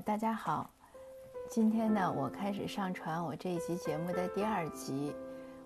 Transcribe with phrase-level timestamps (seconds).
[0.00, 0.68] 大家好，
[1.48, 5.14] 今天呢，我开始上传我这一集节目的第二集。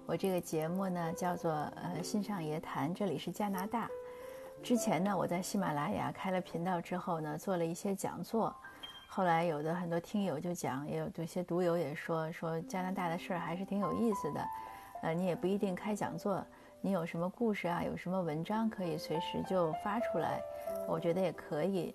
[0.04, 3.88] 我这个节目呢叫做呃新上爷谈，这里是加拿大。
[4.62, 8.54] 之前呢，我在喜马拉雅开了频道之后呢，做了一些讲座。
[9.09, 14.45] 后来有的很多听友就讲，也有有些读友也说说加拿大的事儿还是挺有意思的。
[15.02, 16.45] 呃，你也不一定开讲座，
[16.82, 20.38] 你有什么故事啊，有什么文章可以随时就发出来，
[20.86, 21.95] 我觉得也可以。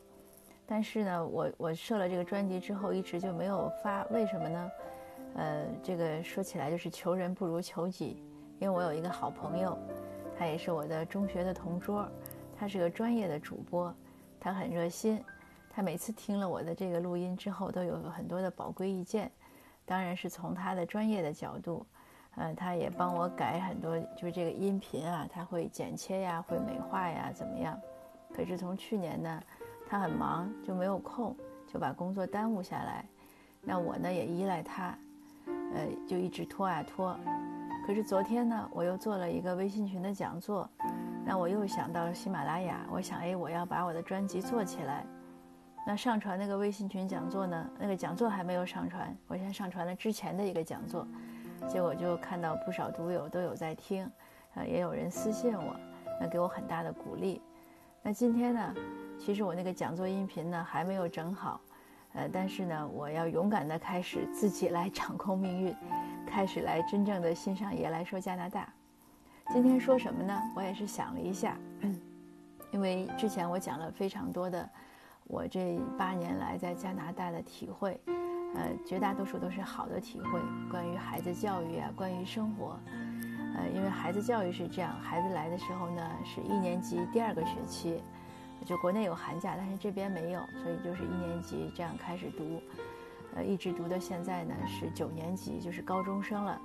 [0.74, 4.72] 但是呢，我我设了这个专辑之后，一直就没有发，为什么呢？
[5.36, 8.24] 呃，这个说起来就是求人不如求己，
[8.58, 9.78] 因为我有一个好朋友，
[10.36, 12.10] 他也是我的中学的同桌，
[12.58, 13.94] 他是个专业的主播，
[14.40, 15.24] 他很热心，
[15.70, 19.32] 他每次听了我的这个录音之后，都有很多的宝贵意见，
[19.86, 21.86] 当然是从他的专业的角度，
[22.36, 27.80] 呃，他也帮我改很多，就是这个音频啊，他会剪切呀，会美化呀，怎么样？
[28.36, 29.44] 可是从去年呢？
[29.94, 31.36] 他很忙，就没有空，
[31.72, 33.06] 就把工作耽误下来。
[33.62, 34.98] 那我呢也依赖他，
[35.46, 37.16] 呃，就一直拖啊拖。
[37.86, 40.68] 可是昨天呢，我又做了一个微信群的讲座，
[41.24, 45.06] 那我又想到喜马拉雅，我想，哎，我要把我的专辑做起来。
[45.86, 51.08] 那上传那个微信群讲座呢，那个讲座还没有上传，我先上传了之前的一个讲座，
[51.68, 54.10] 结果就看到不少读友都有在听，
[54.56, 55.76] 呃，也有人私信我，
[56.20, 57.40] 那给我很大的鼓励。
[58.02, 58.76] 那今天呢？
[59.20, 61.62] 其实我那个讲座音频呢还没有整好，
[62.14, 65.76] 呃，但是呢，我要勇敢的开始自己来掌控命运，
[66.28, 68.68] 开始来真正的欣赏爷来说加拿大。
[69.54, 70.38] 今天说什么呢？
[70.56, 71.58] 我也是想了一下，
[72.72, 74.70] 因为之前我讲了非常多的
[75.26, 78.00] 我这八年来在加拿大的体会，
[78.56, 82.78] 呃，绝大多数都是好的体会，关于孩子教育啊，关于生活，
[83.56, 88.02] 呃，因为孩子教育是这样，孩子来的时候呢是一年级第二个学期。
[88.64, 92.62] 就国内有寒假，但是这边没有，所以就是一年级这样开始读，
[93.36, 96.60] 呃，一直读到现在呢是九年级，就是高中生了。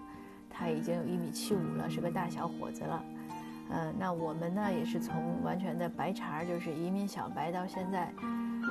[0.51, 3.05] 他已经有一米七五了，是个大小伙子了。
[3.71, 8.13] 呃，那我们呢也是从完全的白茬，就是移民小白，到现在，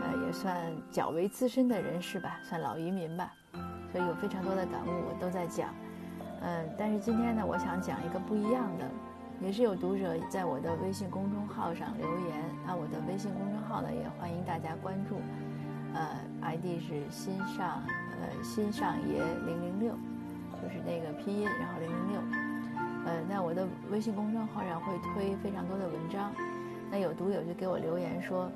[0.01, 0.57] 呃，也算
[0.91, 3.31] 较为资深的人士吧，算老移民吧。
[3.91, 5.73] 所以有非常多的感悟，我都在讲。
[6.41, 8.89] 嗯，但是今天呢，我想讲一个不一样的。
[9.39, 15.21] 也是有读者在我的微信公众号上留言，那我的微信公众号呢也欢迎大家关注，
[15.93, 16.09] 呃
[16.41, 17.81] ，ID 是新上
[18.19, 19.93] 呃新上爷零零六，
[20.61, 22.21] 就是那个拼音，然后零零六，
[23.05, 26.31] 呃，那我的微信公众号上会推非常多的文章，
[26.89, 28.49] 那有读友就给我留言说，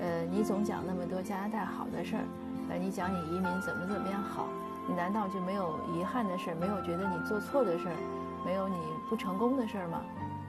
[0.00, 2.24] 呃，你总讲那么多加拿大好的事儿，
[2.68, 4.48] 呃，你讲你移民怎么怎么样好，
[4.86, 7.96] 你难道就没有遗憾的事儿，没有觉得你做错的事儿？
[8.42, 8.76] 没有你
[9.10, 10.04] 不成功的事儿吗？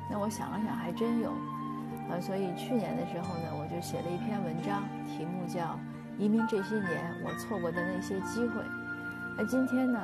[0.07, 1.33] 那我想了想，还真有，
[2.11, 5.61] 呃，所以去年的时候呢，我就写了一篇文章，题目叫
[6.19, 8.61] 《移民这些年我错过的那些机会》。
[9.35, 9.99] 那今天呢，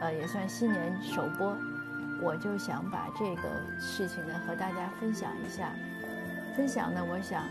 [0.00, 1.56] 呃，也算新年首播，
[2.20, 3.42] 我就想把这个
[3.78, 5.70] 事情呢和大家分享一下。
[6.56, 7.44] 分享呢，我想，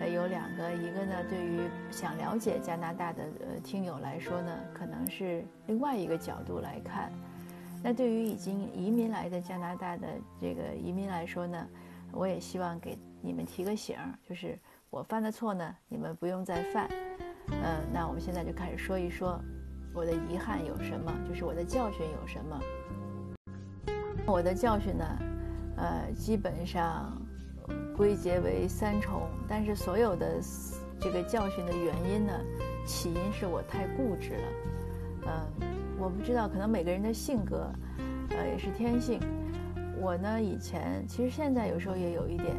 [0.00, 7.10] 呃，有两个，一个呢，对于想了解加拿大的呃听友来说呢，可能是另外一个角度来看。
[7.82, 10.06] 那对于已经移民来的加拿大的
[10.40, 11.66] 这个移民来说呢，
[12.12, 13.96] 我也希望给你们提个醒，
[14.28, 14.58] 就是
[14.90, 16.88] 我犯的错呢，你们不用再犯。
[17.50, 19.40] 嗯，那我们现在就开始说一说
[19.94, 22.60] 我的遗憾有什么，就是我的教训有什么。
[24.26, 25.18] 我的教训呢，
[25.76, 27.16] 呃，基本上
[27.96, 30.40] 归结为三重，但是所有的
[31.00, 32.32] 这个教训的原因呢，
[32.84, 34.48] 起因是我太固执了，
[35.26, 35.67] 嗯。
[35.98, 37.68] 我不知道，可能每个人的性格，
[38.30, 39.18] 呃，也是天性。
[40.00, 42.54] 我呢，以前其实现在有时候也有一点，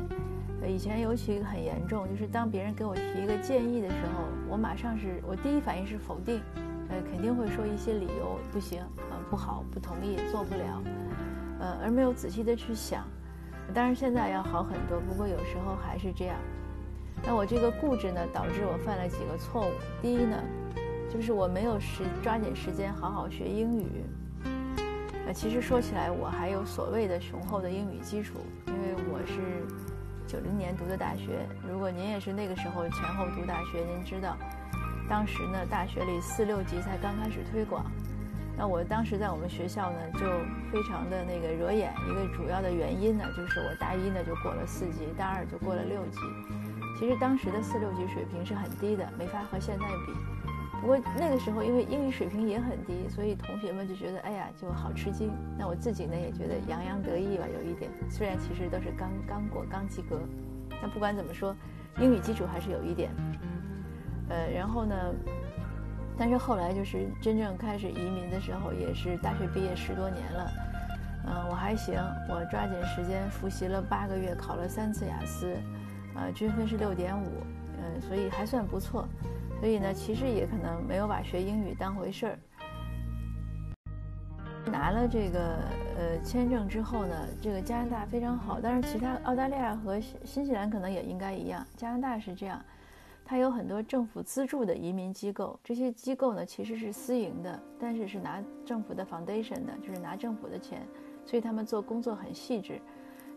[0.62, 6.42] 呃以前尤其很严重，就是当别人给我提一个建议的时候，我马上是我第一反应是否定，
[6.90, 10.84] 呃，肯定会说一些理由，不行，呃，不好，不同意，做不了，
[11.62, 13.08] 呃，而没有仔细的去想。
[13.74, 16.36] 当然现在要好很多，不过有时候还是这样。
[17.24, 19.72] 那我这个固执呢，导致我犯了几个错误。
[20.02, 20.38] 第一呢。
[21.12, 24.04] 就是我没有时抓紧时间好好学英语，
[25.26, 29.66] 呃，其实说起来我还有所谓的雄厚的英语基础，因为我是
[30.28, 31.48] 九零年读的大学。
[31.68, 34.38] 如果您也是那个时候前后读大学，您知道，
[35.10, 37.84] 当时呢大学里四六级才刚开始推广，
[38.56, 40.20] 那我当时在我们学校呢就
[40.72, 46.20] 非常的那个惹眼，一个主要的原因呢就是我大一呢就过了四级，大二就过了六级。
[47.00, 50.14] 其实当时的四六级水平是很低的，没法和现在比。
[50.82, 55.32] 不过那个时候，因为英语水平也很低，所以同学们就觉得，哎呀，就好吃惊。
[55.58, 57.92] 那我自己呢，也觉得洋洋得意吧，有一点。
[58.10, 60.22] 虽然其实都是刚刚过、刚及格，
[60.82, 61.56] 但不管怎么说，
[62.00, 63.12] 英语基础还是有一点。
[64.30, 64.96] 呃，然后呢，
[66.18, 70.52] 但是后来就是真正开始移民的时候，也是大学毕业十多年了。
[71.26, 72.00] 嗯，我还行，
[72.30, 75.56] 我抓紧时间复习了八个月，考了三次雅思，
[76.16, 77.28] 呃，均分是六点五，
[77.78, 79.08] 嗯，所以还算不错。
[79.60, 82.40] 所以呢，其实也可能没有把学英语当回事儿。
[84.66, 85.58] 拿了这个
[85.98, 91.66] 呃签证之后呢，这个加拿大非常好，但是其他澳大利亚和新新西兰可能也应该一样。
[91.76, 92.64] 加拿大是这样，
[93.26, 100.88] 它有很多政府资助的移民机构，这些机构呢其实是私营的，但是是拿政府的 foundation 的，就是拿政府的钱，
[101.26, 102.80] 所以他们做工作很细致，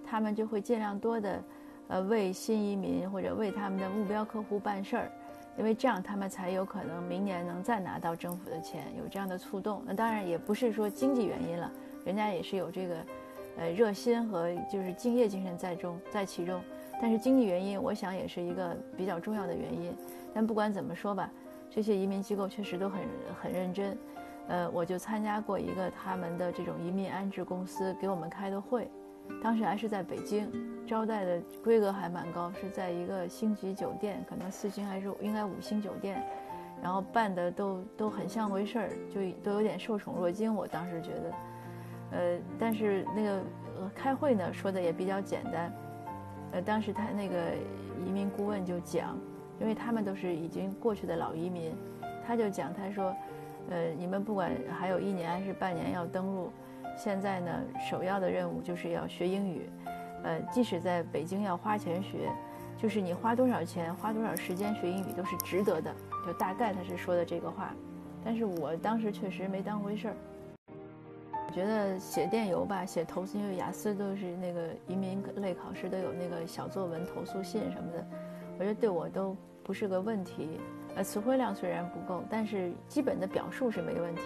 [0.04, 1.42] 他们就会尽量多的
[1.88, 5.10] 呃为新移民或者为他们的目标客户办事儿。
[5.58, 9.82] 因为这样，他们才有可能明年能再拿到政府的钱，有这样的触动。
[9.86, 11.70] 那当然也不是说经济原因了，
[12.04, 12.96] 人家也是有这个，
[13.58, 16.60] 呃，热心和就是敬业精神在中在其中。
[17.00, 19.94] 但是经济原因，我想也是一个比较重要的原因。
[20.32, 21.30] 但不管怎么说吧，
[21.70, 23.00] 这些移民机构确实都很
[23.42, 23.98] 很认真。
[24.48, 28.90] 呃，我就参加过一个他们的这种移民安置公司给我们开的会。
[29.40, 30.50] 当时还是在北京，
[30.86, 36.22] 招待的规格还蛮高，是在一个星级酒店，可能四星还是应该五星酒店，
[36.82, 40.54] 然后办的都都很像回事儿，就都有点受宠若惊。
[40.54, 41.32] 我当时觉得，
[42.12, 43.40] 呃，但是那个
[43.94, 45.72] 开会呢说的也比较简单，
[46.52, 47.36] 呃，当时他那个
[48.04, 49.18] 移民顾问就讲，
[49.60, 51.74] 因为他们都是已经过去的老移民，
[52.24, 53.14] 他就讲他说，
[53.70, 56.50] 呃，你们不管还有一年还是半年要登陆。
[56.96, 59.68] 现在呢，首要的任务就是要学英语，
[60.22, 62.30] 呃，即使在北京要花钱学，
[62.76, 65.92] 就是你花多少钱、花多少时间学英语都是值得的。
[66.24, 67.74] 就大概他是说的这个话，
[68.24, 70.14] 但是我当时确实没当回事儿。
[71.48, 78.06] 我觉得写电邮吧，写投诉，因为雅思都是那个移民类考试都有那个小作文投诉信什么的，
[78.58, 80.60] 我觉得对我都不是个问题。
[80.94, 84.22] 呃，词汇量虽然不够，但是基本的表述是没问题。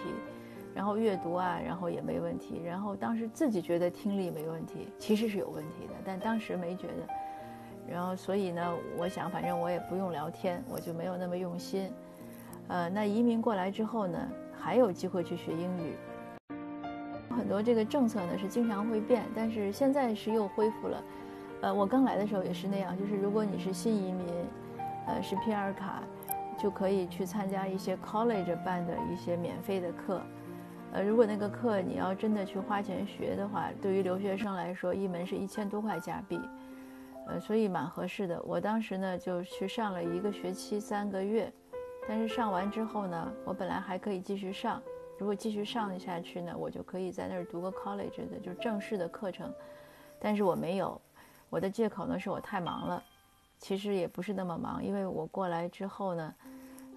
[0.77, 2.61] 然后阅读啊，然后也没问题。
[2.63, 6.93] 然后当时自己觉得听力没问题，其实是有问题的，但当时没觉得。
[7.91, 11.91] 然后所以呢，我想反正我也不用聊天，我就没有那么用心。
[12.67, 14.19] 呃，那移民过来之后呢，
[14.55, 15.95] 还有机会去学英语。
[17.35, 21.03] 很多这个政策呢是经常会变，但是现在是又恢复了。
[21.61, 24.27] 呃，我刚来的时候也是那样，就是如果你是新移民，
[25.07, 26.03] 呃，是 PR 卡，
[26.55, 30.21] 就可以去参加一些 college 办的一些免费的课。
[30.93, 36.39] 呃，如果那个课你要真的去花钱学的话，对于留学生来说，一门是一千多块加币，
[37.27, 38.41] 呃，所以蛮合适的。
[38.43, 41.51] 我当时呢就去上了一个学期三个月，
[42.07, 44.81] 但是上完之后呢，我本来还可以继续上，
[45.19, 49.53] 如果继续上下去呢，我就可以在那儿读个 college 的，就是正式的课程，
[50.19, 50.99] 但是我没有，
[51.49, 53.03] 我的借口呢是我太忙了，
[53.59, 56.33] 其实也不是那么忙，因为我过来之后呢。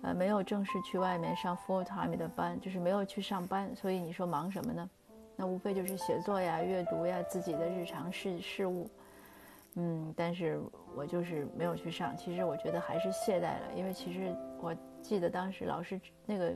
[0.02, 4.88] 呃，没有正式去外面上 full time 的班，就是没有去上班，所以你说忙什么呢？
[5.36, 8.88] 那无非就是写作呀、阅读呀、自己的日常事事务。
[9.76, 10.60] 嗯，但是
[10.96, 12.16] 我就是没有去上。
[12.16, 16.52] 其实我觉得还是懈怠了，因为其实我记得当时老师那个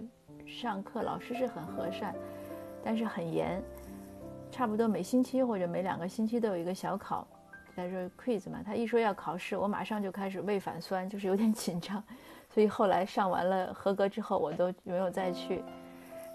[0.46, 2.14] 上课，老师是很和善，
[2.82, 3.62] 但是很严，
[4.50, 7.26] 差不多每星期或者每两个星期都有一个小考，
[7.76, 8.62] 他说 quiz 嘛。
[8.66, 12.02] 他一说要考试，我马上就开始胃反酸，就是有点 紧张。
[12.54, 15.60] 所以后来上完了合格之后，我都没有再去。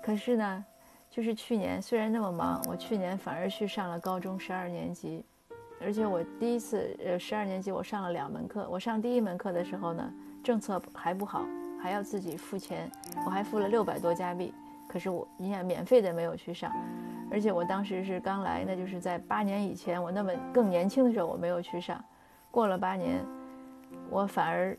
[0.03, 0.65] 可是呢，
[1.09, 5.23] 就是去年虽然那么忙，我去年反而去上了高中十二年级，
[5.81, 8.67] 而且我第一次呃十二年级我上了两门课。
[8.69, 11.45] 我上第一门课的时候呢，政策还不好，
[11.81, 12.91] 还要自己付钱，
[13.25, 14.53] 我还付了六百多加币。
[14.89, 16.69] 可是我你想免费的没有去上，
[17.31, 22.03] 而且我当时是刚来，那就是在八年以前，我那么更年轻的时候我没有去上。
[22.51, 23.23] 过了八年，
[24.09, 24.75] 我反而。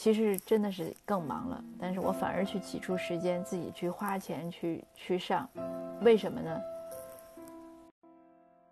[0.00, 5.46] 其实真的是更忙了，但是我反而去挤出时间自己去花钱去去上，
[6.00, 6.58] 为什么呢？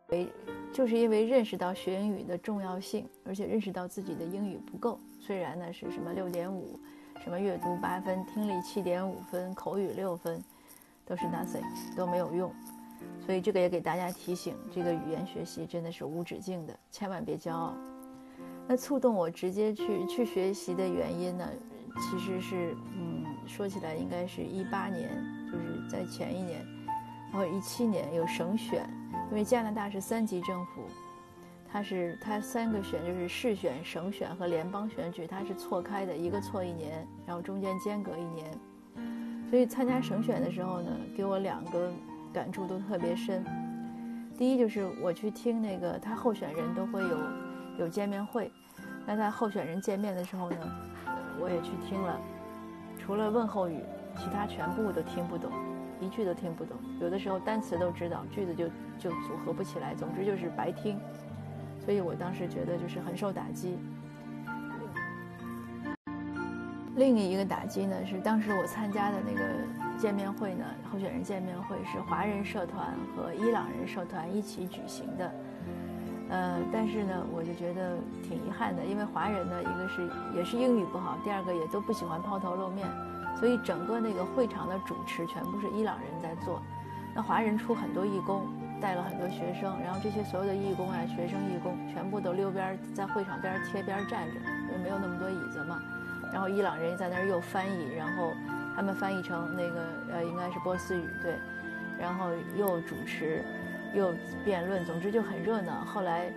[0.09, 0.27] 为
[0.73, 4.99] 就是因为认识到学英语的重要性，而且认识到自己的英语不够。
[5.21, 6.81] 虽然呢是什么六点五，
[7.23, 10.43] 什么阅读八分，听力七点五分，口语六分，
[11.05, 11.63] 都是 nothing，
[11.95, 12.51] 都没有用。
[13.27, 17.75] 所以这个也给大家提醒，这个语言学习真的是无止境的，千万别骄傲。
[18.71, 21.49] 那触动我直接去去学习的原因呢，
[21.99, 25.09] 其实是，嗯，说起来应该是一八年，
[25.51, 26.63] 就是在前一年，
[27.33, 28.87] 然后一七年有省选，
[29.31, 30.83] 因为加拿大是三级政府，
[31.73, 38.51] 它是它三个选就是市选、省选和联邦选举，它是错开的，一个错一年，然后中间间隔一年，
[39.49, 41.91] 所以参加省选的时候呢，给我两个
[42.35, 43.43] 感触都特别深，
[44.37, 47.17] 第一就是我去听那个他候选人都会有
[47.79, 48.51] 有见面会。
[49.07, 50.57] 那在候选人见面的时候呢，
[51.41, 52.21] 我也去听了，
[52.99, 53.81] 除了问候语，
[54.17, 55.51] 其他全部都听不懂，
[56.01, 56.77] 一句都听不懂。
[57.01, 58.69] 有的时候单词都知道，句子就
[58.99, 59.95] 就组合不起来。
[59.95, 61.01] 总之就是白听。
[61.79, 63.79] 所以我当时觉得就是很受打击。
[66.97, 69.41] 另一个打击呢是当时我参加的那个
[69.97, 75.33] 见面会呢，候选人见面会是华人社团和伊朗人社团一起举行的。
[76.31, 82.87] 呃，但是呢，我就觉得挺遗憾的，因为华人呢，一个是也是英语不好，第二个也都不喜欢抛头露面，
[83.41, 86.61] 所以整个那个会场的主持全部是伊朗人在做。
[87.15, 88.47] 那华人出很多义工，
[88.79, 94.35] 带了很多学生，然后这些所有的义工啊、学生、义工全部都溜边在会场边贴边站着，
[94.69, 95.81] 因为没有那么多椅子嘛。
[96.31, 98.35] 然后伊朗人在那儿又翻译，然后
[98.77, 99.81] 他们翻译成那个
[100.13, 101.37] 呃，应该是波斯语对，
[101.99, 103.43] 然后又主持。
[103.95, 104.13] 又
[104.45, 105.85] 辩论，总之就很热闹。
[105.85, 106.33] 后来，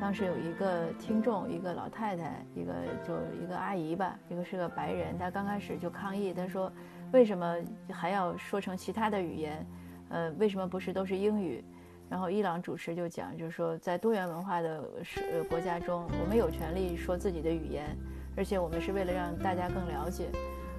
[0.00, 2.72] 当时有一个听众，一个老太太，一个
[3.06, 6.70] 就一个阿姨吧，一个是个白人，她刚开始就抗议，她说
[7.12, 7.56] ：“为什么
[7.90, 9.66] 还要说成其他的语言？
[10.08, 11.64] 呃，为什么不是都是英语？”
[12.08, 17.96] 然后伊朗主持就讲，就是说在多元文化的是国家中，我们有权利说自己的语言，
[18.36, 20.26] 而且我们是为了让大家更了解。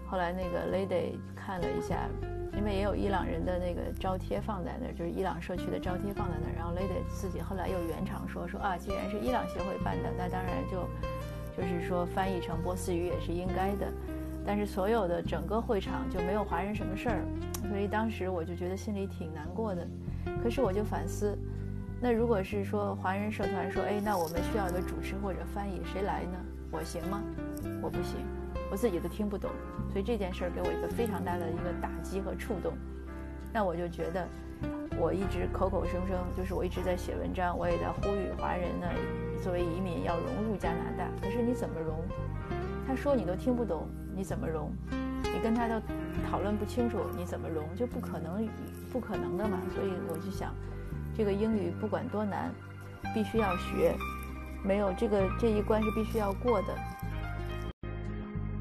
[0.06, 2.08] 后来那个 lady 看了一下。
[2.58, 10.90] 因为也有伊朗人的那个招贴放在那儿，就是伊朗社区的招贴放在那儿，然后 Lady 自己后来又圆场说说啊，既然是伊朗协会办的，那当然就
[11.56, 13.88] 就是说翻译成波斯语也是应该的。
[14.46, 17.22] 但是所有的整个会场就没有华人什么事儿，
[17.70, 19.86] 所以当时我就觉得心里挺难过的。
[20.42, 21.38] 可是我就反思，
[22.02, 26.38] 那如果是说华人社团说，哎，那我们需要一个主持或者翻译谁来呢？
[26.72, 27.22] 我行吗？
[27.82, 28.16] 我不行。
[28.70, 29.50] 我自己都听不懂，
[29.92, 32.74] 所以这件事儿给我一个非常大的一个打击和触动。
[33.54, 34.28] 那我就觉得，
[34.98, 38.88] 我一直口口声声就是我一直在写文章，我也在呼吁华人呢，
[39.42, 41.10] 作为移民要融入加拿大。
[41.22, 42.04] 可是你怎么融？
[42.86, 44.72] 他说你都听不懂，你怎么融？
[45.24, 45.82] 你跟他都
[46.30, 47.64] 讨论不清楚，你怎么融？
[47.76, 48.48] 就不可能，
[48.92, 49.60] 不可能的嘛。
[49.74, 50.54] 所以我就想，
[51.16, 52.52] 这个英语不管多难，
[53.14, 53.96] 必须要学，
[54.64, 56.68] 没有这个这一关是必须要过的。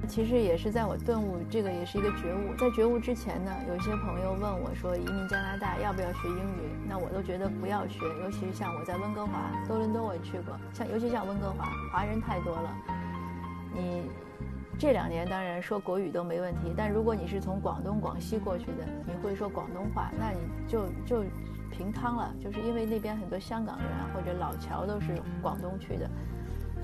[0.09, 2.55] 其实也是在我顿悟，这个也是一个觉悟。
[2.57, 6.71] 在觉悟之前呢，有些朋友问我说，移民加拿大要不要学英语？
[6.89, 7.99] 那我都觉得不要学。
[8.23, 12.77] 尤其是像我在温哥华、多伦多我也去过，像尤其像温哥华，华人太多了。
[13.75, 14.09] 你
[14.79, 21.25] 这两年当然说国语都没问题，但如果你是从广东、广西过去的，你会说广东话，那你就就
[21.71, 22.33] 平汤了。
[22.41, 26.09] 就是因为那边很多香港人啊，或者老侨都是广东去的，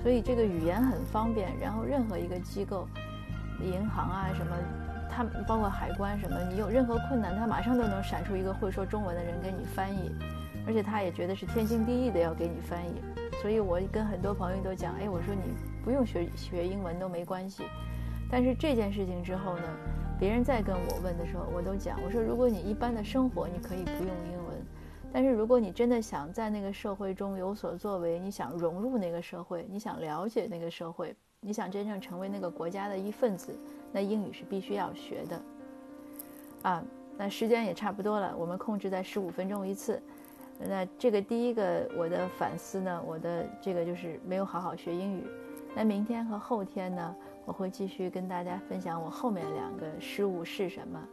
[0.01, 1.51] 所以这个语言很方便。
[1.59, 2.87] 然后任何一个机构。
[3.63, 4.55] 银行啊，什么，
[5.09, 10.11] 他包括海关什么，你有任何困难，他马上都能闪出一个会说中文的人给你翻译，
[10.67, 13.01] 而且他也觉得是天经地义的要给你翻译。
[13.41, 15.53] 所以我跟很多朋友都讲，哎，我说你
[15.83, 17.63] 不用学学英文都没关系。
[18.29, 19.63] 但是这件事情之后呢，
[20.17, 24.55] 别人再跟我问的时候，我都讲，我说如果你一般的生活你可以不用英文，
[25.11, 31.15] 但是如果你真的想在那个社会中有所作为，你想融入那个社会，你想了解那个社会。
[31.45, 33.53] 你想真正成为那个国家的一份子，
[33.91, 35.41] 那英语是必须要学的，
[36.61, 36.83] 啊，
[37.17, 40.01] 那时间也差不多了，我们控制在十五分钟一次。
[40.57, 45.23] 那这个第一个我的反思呢，我的这个就是没有好好学英语。
[45.75, 51.07] 那明天和后天呢，我会继续跟大家分享我后面两个失误是什么。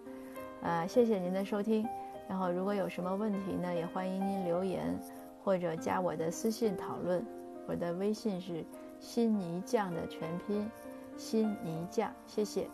[0.62, 1.84] 啊，谢谢您的收听。
[2.28, 4.96] 然后如果有什么问题呢，也欢迎您留言
[5.42, 7.26] 或者加我的私信讨论。
[7.66, 8.64] 我的微信是。
[9.00, 10.70] 新泥匠的全拼，
[11.16, 12.68] 新泥匠，谢谢。